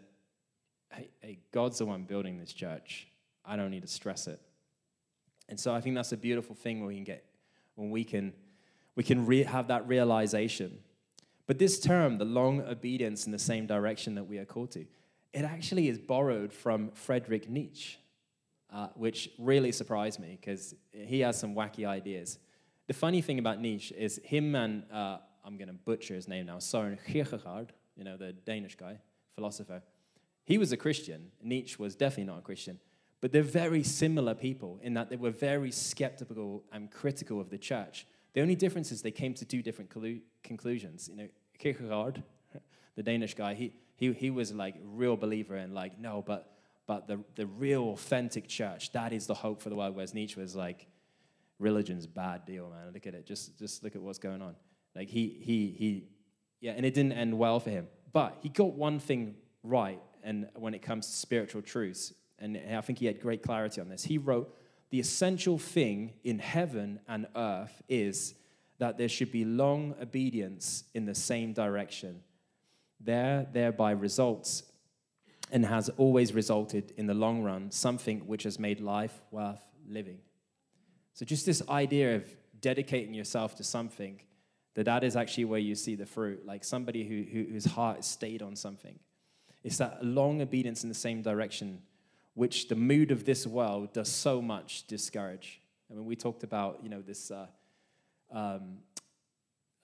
[0.91, 3.08] hey, hey God's the one building this church.
[3.46, 4.41] I don't need to stress it.
[5.50, 7.26] And so I think that's a beautiful thing when we can get
[7.76, 8.34] when we can
[8.96, 10.80] we can re- have that realization.
[11.46, 14.88] But this term, the long obedience in the same direction that we are called to,
[15.32, 17.98] it actually is borrowed from Friedrich Nietzsche,
[18.71, 22.39] uh, which really surprised me because he has some wacky ideas.
[22.88, 26.47] The funny thing about Nietzsche is him and uh, I'm going to butcher his name
[26.47, 28.99] now, Søren Kierkegaard, you know, the Danish guy,
[29.36, 29.82] philosopher.
[30.43, 31.32] He was a Christian.
[31.41, 32.80] Nietzsche was definitely not a Christian.
[33.21, 37.58] But they're very similar people in that they were very skeptical and critical of the
[37.58, 38.06] church.
[38.34, 39.91] The only difference is they came to two different
[40.43, 41.10] conclusions.
[41.10, 42.21] You know, Kierkegaard,
[42.95, 46.55] the Danish guy, he, he, he was like a real believer in like, no, but,
[46.88, 49.95] but the, the real authentic church, that is the hope for the world.
[49.95, 50.88] Whereas Nietzsche was like,
[51.60, 52.93] religion's bad deal, man.
[52.93, 53.26] Look at it.
[53.26, 54.56] Just, just look at what's going on.
[54.95, 56.04] Like he, he, he,
[56.62, 57.88] Yeah, and it didn't end well for him.
[58.13, 62.13] But he got one thing right and when it comes to spiritual truths.
[62.39, 64.04] And I think he had great clarity on this.
[64.04, 64.56] He wrote,
[64.91, 68.36] The essential thing in heaven and earth is
[68.78, 72.21] that there should be long obedience in the same direction.
[73.00, 74.63] There, thereby results
[75.51, 80.19] and has always resulted in the long run something which has made life worth living.
[81.13, 82.27] So, just this idea of
[82.60, 84.19] dedicating yourself to something,
[84.73, 88.03] that that is actually where you see the fruit, like somebody who, who, whose heart
[88.03, 88.99] stayed on something.
[89.63, 91.81] It's that long obedience in the same direction,
[92.34, 95.62] which the mood of this world does so much discourage.
[95.89, 97.47] I mean, we talked about, you know, this, uh,
[98.31, 98.79] um,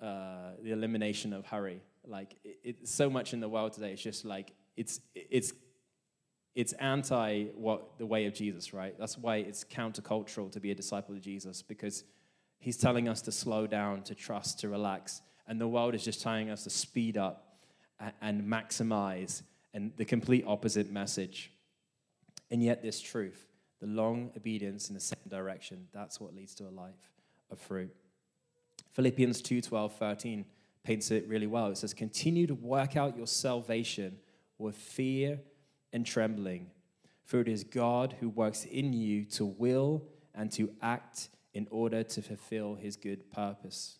[0.01, 1.81] uh, the elimination of hurry.
[2.05, 3.93] Like, it, it's so much in the world today.
[3.93, 5.53] It's just like, it's, it's,
[6.55, 8.95] it's anti what the way of Jesus, right?
[8.97, 12.03] That's why it's countercultural to be a disciple of Jesus because
[12.59, 15.21] he's telling us to slow down, to trust, to relax.
[15.47, 17.51] And the world is just telling us to speed up
[18.21, 21.51] and maximize, and the complete opposite message.
[22.49, 23.47] And yet, this truth,
[23.79, 27.11] the long obedience in the same direction, that's what leads to a life
[27.49, 27.95] of fruit.
[28.93, 30.45] Philippians 2 12, 13
[30.83, 31.67] paints it really well.
[31.67, 34.17] It says, Continue to work out your salvation
[34.61, 35.39] with fear
[35.91, 36.71] and trembling,
[37.23, 42.03] for it is God who works in you to will and to act in order
[42.03, 43.97] to fulfill his good purpose.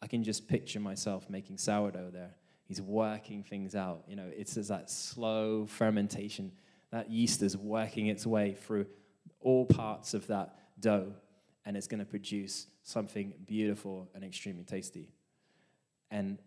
[0.00, 2.34] I can just picture myself making sourdough there.
[2.64, 4.04] He's working things out.
[4.08, 6.52] You know, it's that slow fermentation.
[6.90, 8.86] That yeast is working its way through
[9.40, 11.12] all parts of that dough,
[11.66, 15.10] and it's going to produce something beautiful and extremely tasty.
[16.10, 16.38] And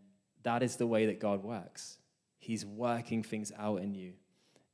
[0.43, 1.97] that is the way that God works.
[2.37, 4.13] He's working things out in you.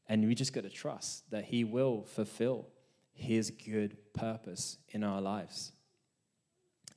[0.08, 2.67] And we just got to trust that He will fulfill
[3.13, 5.71] His good purpose in our lives.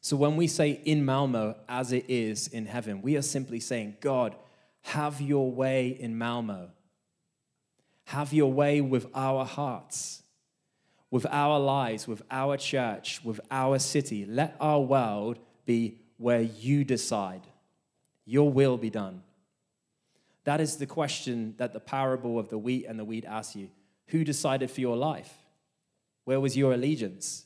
[0.01, 3.97] So when we say in Malmo as it is in heaven, we are simply saying,
[4.01, 4.37] God,
[4.83, 6.71] have your way in Malmo.
[8.05, 10.23] Have your way with our hearts,
[11.11, 14.25] with our lives, with our church, with our city.
[14.25, 17.43] Let our world be where you decide.
[18.25, 19.23] Your will be done.
[20.47, 23.69] That is the question that the parable of the wheat and the wheat asks you.
[24.09, 25.33] Who decided for your life?
[26.25, 27.45] Where was your allegiance?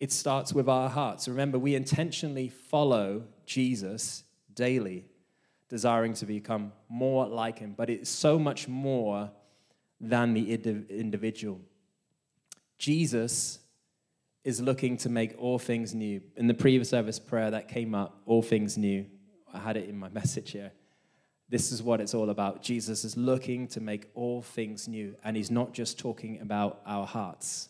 [0.00, 1.28] It starts with our hearts.
[1.28, 4.24] Remember, we intentionally follow Jesus
[4.54, 5.04] daily,
[5.68, 9.30] desiring to become more like him, but it's so much more
[10.00, 11.60] than the individual.
[12.78, 13.58] Jesus
[14.44, 16.22] is looking to make all things new.
[16.36, 19.04] In the previous service prayer that came up, all things new,
[19.52, 20.72] I had it in my message here.
[21.52, 22.62] This is what it's all about.
[22.62, 27.06] Jesus is looking to make all things new, and he's not just talking about our
[27.06, 27.68] hearts.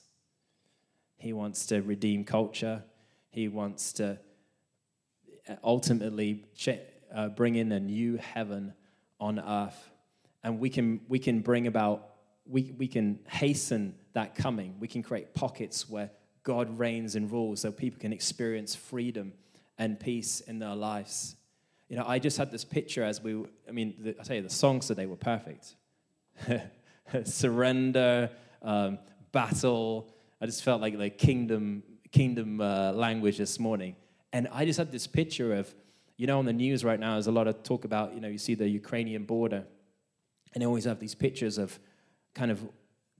[1.16, 2.85] He wants to redeem culture,
[3.31, 4.21] he wants to
[5.64, 6.45] ultimately
[7.12, 8.73] uh, bring in a new heaven
[9.18, 9.90] on earth.
[10.45, 12.11] And we can, we can bring about,
[12.47, 14.77] we, we can hasten that coming.
[14.79, 16.12] We can create pockets where
[16.45, 19.33] God reigns and rules so people can experience freedom
[19.77, 21.35] and peace in their lives.
[21.92, 24.40] You know, I just had this picture as we, I mean, the, I tell you,
[24.40, 25.76] the songs today were perfect.
[27.24, 28.31] Surrender,
[28.62, 28.98] um,
[29.31, 30.09] battle.
[30.40, 33.94] I just felt like the kingdom, kingdom uh, language this morning.
[34.33, 35.74] And I just had this picture of,
[36.16, 38.28] you know, on the news right now, there's a lot of talk about, you know,
[38.28, 39.66] you see the Ukrainian border,
[40.55, 41.78] and they always have these pictures of
[42.33, 42.66] kind of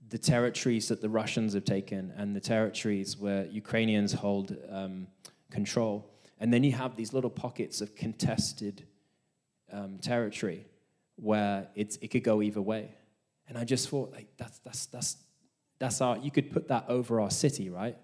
[0.09, 5.05] the territories that the Russians have taken and the territories where Ukrainians hold um,
[5.51, 6.09] control.
[6.43, 8.85] And then you have these little pockets of contested
[9.71, 10.65] um, territory
[11.15, 12.89] where it's, it could go either way.
[13.47, 15.15] And I just thought, like, that's, that's, that's,
[15.79, 17.95] that's our, you could put that over our city, right?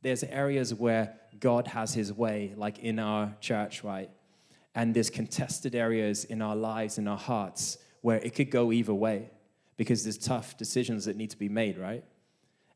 [0.00, 4.10] There's areas where God has his way, like in our church, right?
[4.76, 8.94] And there's contested areas in our lives, in our hearts, where it could go either
[8.94, 9.28] way
[9.76, 12.04] because there's tough decisions that need to be made, right?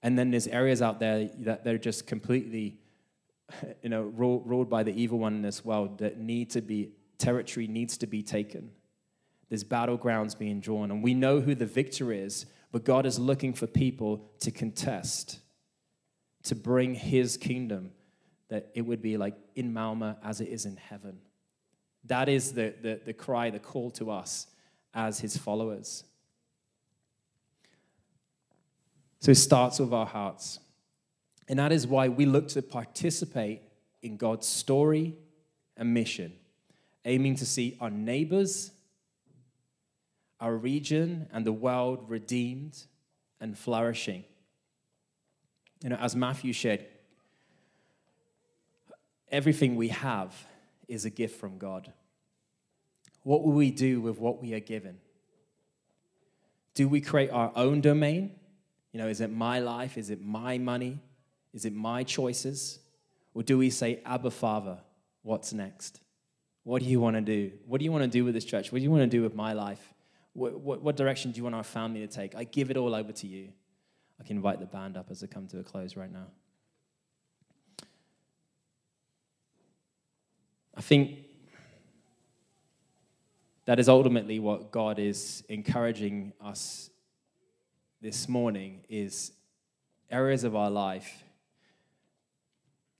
[0.02, 2.80] And then there's areas out there that they're just completely
[3.82, 7.66] you know, ruled by the evil one in this world that need to be, territory
[7.66, 8.70] needs to be taken.
[9.48, 13.52] There's battlegrounds being drawn, and we know who the victor is, but God is looking
[13.52, 15.38] for people to contest,
[16.44, 17.92] to bring his kingdom,
[18.48, 21.18] that it would be like in Malmo as it is in heaven.
[22.04, 24.46] That is the, the, the cry, the call to us
[24.94, 26.04] as his followers.
[29.20, 30.60] So it starts with our hearts.
[31.48, 33.62] And that is why we look to participate
[34.02, 35.16] in God's story
[35.76, 36.32] and mission,
[37.04, 38.72] aiming to see our neighbors,
[40.40, 42.84] our region, and the world redeemed
[43.40, 44.24] and flourishing.
[45.82, 46.84] You know, as Matthew shared,
[49.30, 50.34] everything we have
[50.88, 51.92] is a gift from God.
[53.22, 54.98] what will we do with what we are given?
[56.74, 58.36] Do we create our own domain?
[58.92, 59.98] You know, is it my life?
[59.98, 61.00] Is it my money?
[61.56, 62.78] Is it my choices?
[63.32, 64.76] Or do we say, Abba, Father,
[65.22, 66.00] what's next?
[66.64, 67.50] What do you want to do?
[67.66, 68.70] What do you want to do with this church?
[68.70, 69.94] What do you want to do with my life?
[70.34, 72.34] What, what, what direction do you want our family to take?
[72.34, 73.48] I give it all over to you.
[74.20, 76.26] I can invite the band up as I come to a close right now.
[80.76, 81.20] I think
[83.64, 86.90] that is ultimately what God is encouraging us
[88.02, 89.32] this morning is
[90.10, 91.22] areas of our life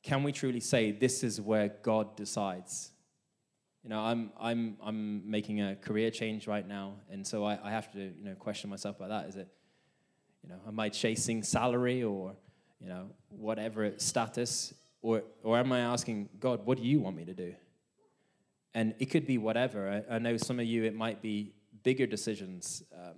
[0.07, 2.93] can we truly say this is where God decides?
[3.83, 7.73] You know, I'm, I'm, I'm making a career change right now, and so I, I
[7.73, 9.29] have to, you know, question myself about that.
[9.29, 9.49] Is it,
[10.45, 12.37] you know, am I chasing salary or,
[12.81, 17.25] you know, whatever status, or, or am I asking God, what do you want me
[17.25, 17.55] to do?
[18.75, 20.05] And it could be whatever.
[20.09, 21.53] I, I know some of you, it might be
[21.83, 23.15] bigger decisions, um,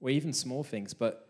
[0.00, 1.26] or even small things, but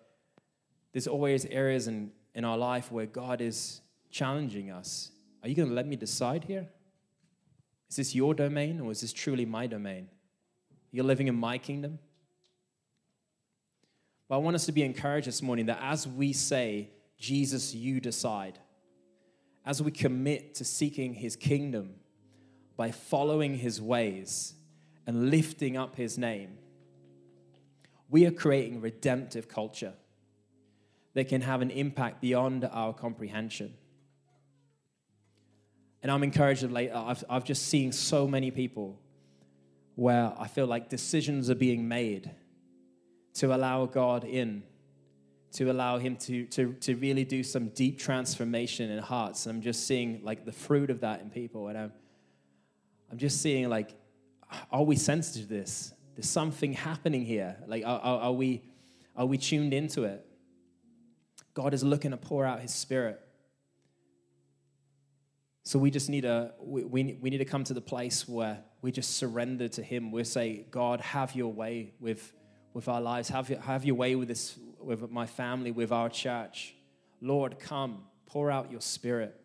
[0.93, 3.81] there's always areas in, in our life where God is
[4.11, 5.11] challenging us.
[5.43, 6.69] Are you going to let me decide here?
[7.91, 10.09] Is this your domain or is this truly my domain?
[10.91, 11.99] You're living in my kingdom?
[14.29, 18.01] But I want us to be encouraged this morning that as we say, Jesus, you
[18.01, 18.59] decide,
[19.65, 21.95] as we commit to seeking his kingdom,
[22.79, 24.55] by following his ways
[25.07, 26.59] and lifting up his name,
[28.09, 29.95] we are creating redemptive culture
[31.15, 33.75] that can have an impact beyond our comprehension.
[36.03, 38.99] And I'm encouraged of late, I've, I've just seen so many people
[39.97, 42.31] where I feel like decisions are being made
[43.35, 44.63] to allow God in,
[45.53, 49.47] to allow Him to, to, to really do some deep transformation in hearts.
[49.47, 51.69] And I'm just seeing like the fruit of that in people.
[51.69, 51.93] And I'm,
[53.11, 53.95] I'm just seeing like,
[54.71, 55.93] are we sensitive to this?
[56.15, 57.57] There's something happening here.
[57.67, 58.63] Like, are, are, are, we,
[59.17, 60.25] are we tuned into it?
[61.55, 63.21] God is looking to pour out his spirit.
[65.69, 66.25] So we just need
[66.61, 70.11] we, we, we need to come to the place where we just surrender to him.
[70.11, 72.33] We say, God, have your way with,
[72.73, 73.29] with our lives.
[73.29, 76.75] Have your, have your way with this, with my family, with our church.
[77.21, 79.39] Lord, come, pour out your spirit.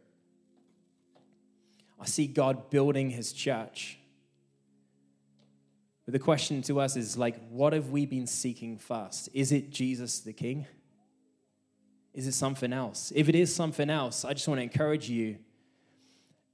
[1.99, 3.99] I see God building his church.
[6.05, 9.27] But the question to us is like, what have we been seeking first?
[9.33, 10.67] Is it Jesus the King?
[12.13, 13.11] Is it something else?
[13.13, 15.35] If it is something else, I just want to encourage you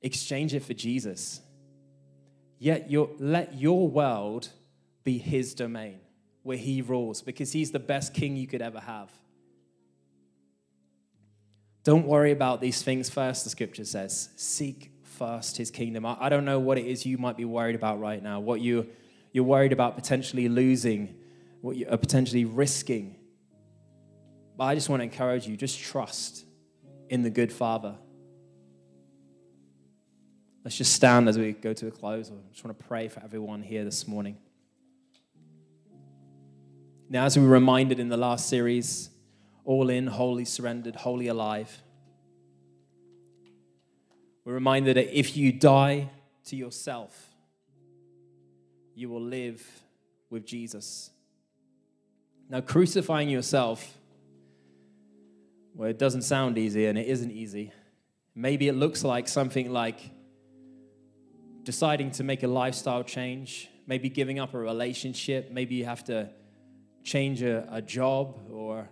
[0.01, 1.41] exchange it for Jesus.
[2.57, 4.49] Yet your, let your world
[5.03, 5.99] be his domain
[6.43, 9.11] where he rules because he's the best king you could ever have.
[11.83, 14.29] Don't worry about these things first, the scripture says.
[14.35, 16.05] Seek first his kingdom.
[16.05, 18.61] I, I don't know what it is you might be worried about right now, what
[18.61, 18.87] you,
[19.31, 21.15] you're worried about potentially losing,
[21.61, 23.15] what you are potentially risking.
[24.57, 26.45] But I just want to encourage you just trust
[27.09, 27.95] in the good Father.
[30.69, 32.29] Let's just stand as we go to a close.
[32.29, 34.37] I just want to pray for everyone here this morning.
[37.09, 39.09] Now, as we were reminded in the last series,
[39.65, 41.81] all in, wholly surrendered, wholly alive.
[44.45, 46.11] We're reminded that if you die
[46.45, 47.33] to yourself,
[48.93, 49.67] you will live
[50.29, 51.09] with Jesus.
[52.47, 53.97] Now, crucifying yourself,
[55.73, 57.71] well, it doesn't sound easy and it isn't easy.
[58.35, 59.99] Maybe it looks like something like
[61.69, 66.27] deciding to make a lifestyle change, maybe giving up a relationship, maybe you have to
[67.03, 68.89] change a, a job or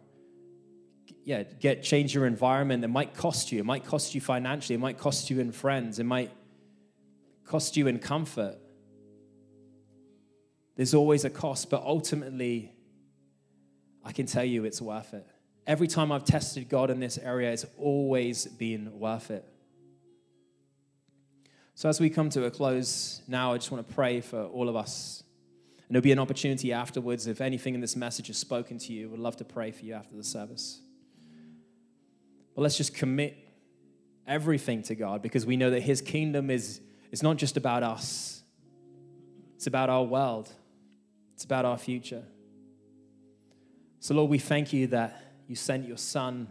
[1.23, 3.57] yeah, get change your environment It might cost you.
[3.57, 4.75] It might cost you financially.
[4.75, 5.97] It might cost you in friends.
[5.97, 6.29] It might
[7.45, 8.57] cost you in comfort.
[10.75, 12.73] There's always a cost, but ultimately,
[14.05, 15.25] I can tell you it's worth it.
[15.65, 19.43] Every time I've tested God in this area, it's always been worth it.
[21.77, 24.67] So, as we come to a close now, I just want to pray for all
[24.67, 25.21] of us.
[25.87, 27.27] And there'll be an opportunity afterwards.
[27.27, 29.93] If anything in this message has spoken to you, we'd love to pray for you
[29.93, 30.81] after the service.
[32.55, 33.37] But let's just commit
[34.25, 38.41] everything to God because we know that His kingdom is, is not just about us,
[39.55, 40.51] it's about our world,
[41.35, 42.23] it's about our future.
[43.99, 46.47] So, Lord, we thank you that you sent your Son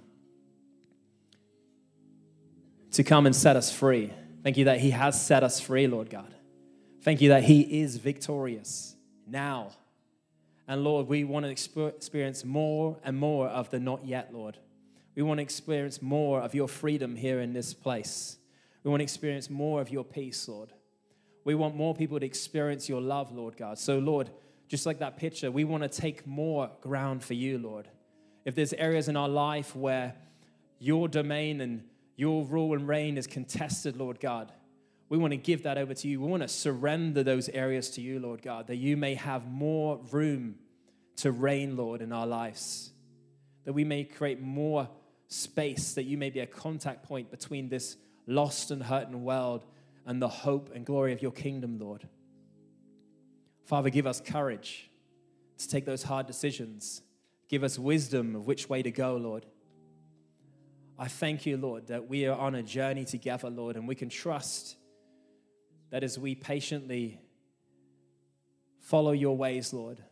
[2.92, 4.12] to come and set us free.
[4.46, 6.32] Thank you that He has set us free, Lord God.
[7.02, 8.94] Thank you that He is victorious
[9.26, 9.72] now.
[10.68, 11.50] And Lord, we want to
[11.88, 14.56] experience more and more of the not yet, Lord.
[15.16, 18.36] We want to experience more of your freedom here in this place.
[18.84, 20.72] We want to experience more of your peace, Lord.
[21.42, 23.80] We want more people to experience your love, Lord God.
[23.80, 24.30] So, Lord,
[24.68, 27.88] just like that picture, we want to take more ground for you, Lord.
[28.44, 30.14] If there's areas in our life where
[30.78, 31.82] your domain and
[32.16, 34.52] your rule and reign is contested, Lord God,
[35.08, 36.20] we want to give that over to you.
[36.20, 40.00] We want to surrender those areas to you, Lord God, that you may have more
[40.10, 40.56] room
[41.16, 42.90] to reign, Lord, in our lives.
[43.64, 44.88] That we may create more
[45.28, 47.96] space, that you may be a contact point between this
[48.26, 49.64] lost and hurting world
[50.06, 52.08] and the hope and glory of your kingdom, Lord.
[53.64, 54.90] Father, give us courage
[55.58, 57.02] to take those hard decisions.
[57.48, 59.46] Give us wisdom of which way to go, Lord.
[60.98, 64.08] I thank you, Lord, that we are on a journey together, Lord, and we can
[64.08, 64.76] trust
[65.90, 67.20] that as we patiently
[68.80, 70.02] follow your ways, Lord,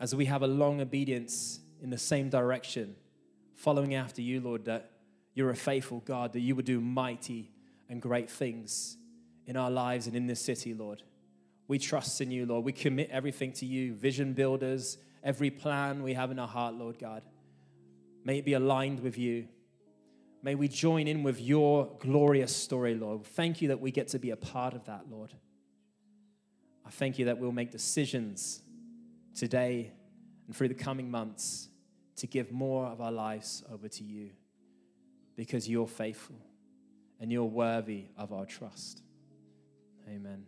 [0.00, 2.96] as we have a long obedience in the same direction,
[3.54, 4.90] following after you, Lord, that
[5.34, 7.50] you're a faithful God, that you would do mighty
[7.88, 8.96] and great things
[9.46, 11.02] in our lives and in this city, Lord.
[11.68, 12.64] We trust in you, Lord.
[12.64, 16.98] We commit everything to you, vision builders, every plan we have in our heart, Lord
[16.98, 17.22] God.
[18.24, 19.48] May it be aligned with you.
[20.44, 23.24] May we join in with your glorious story, Lord.
[23.24, 25.32] Thank you that we get to be a part of that, Lord.
[26.84, 28.60] I thank you that we'll make decisions
[29.34, 29.90] today
[30.46, 31.70] and through the coming months
[32.16, 34.32] to give more of our lives over to you
[35.34, 36.36] because you're faithful
[37.18, 39.00] and you're worthy of our trust.
[40.06, 40.44] Amen.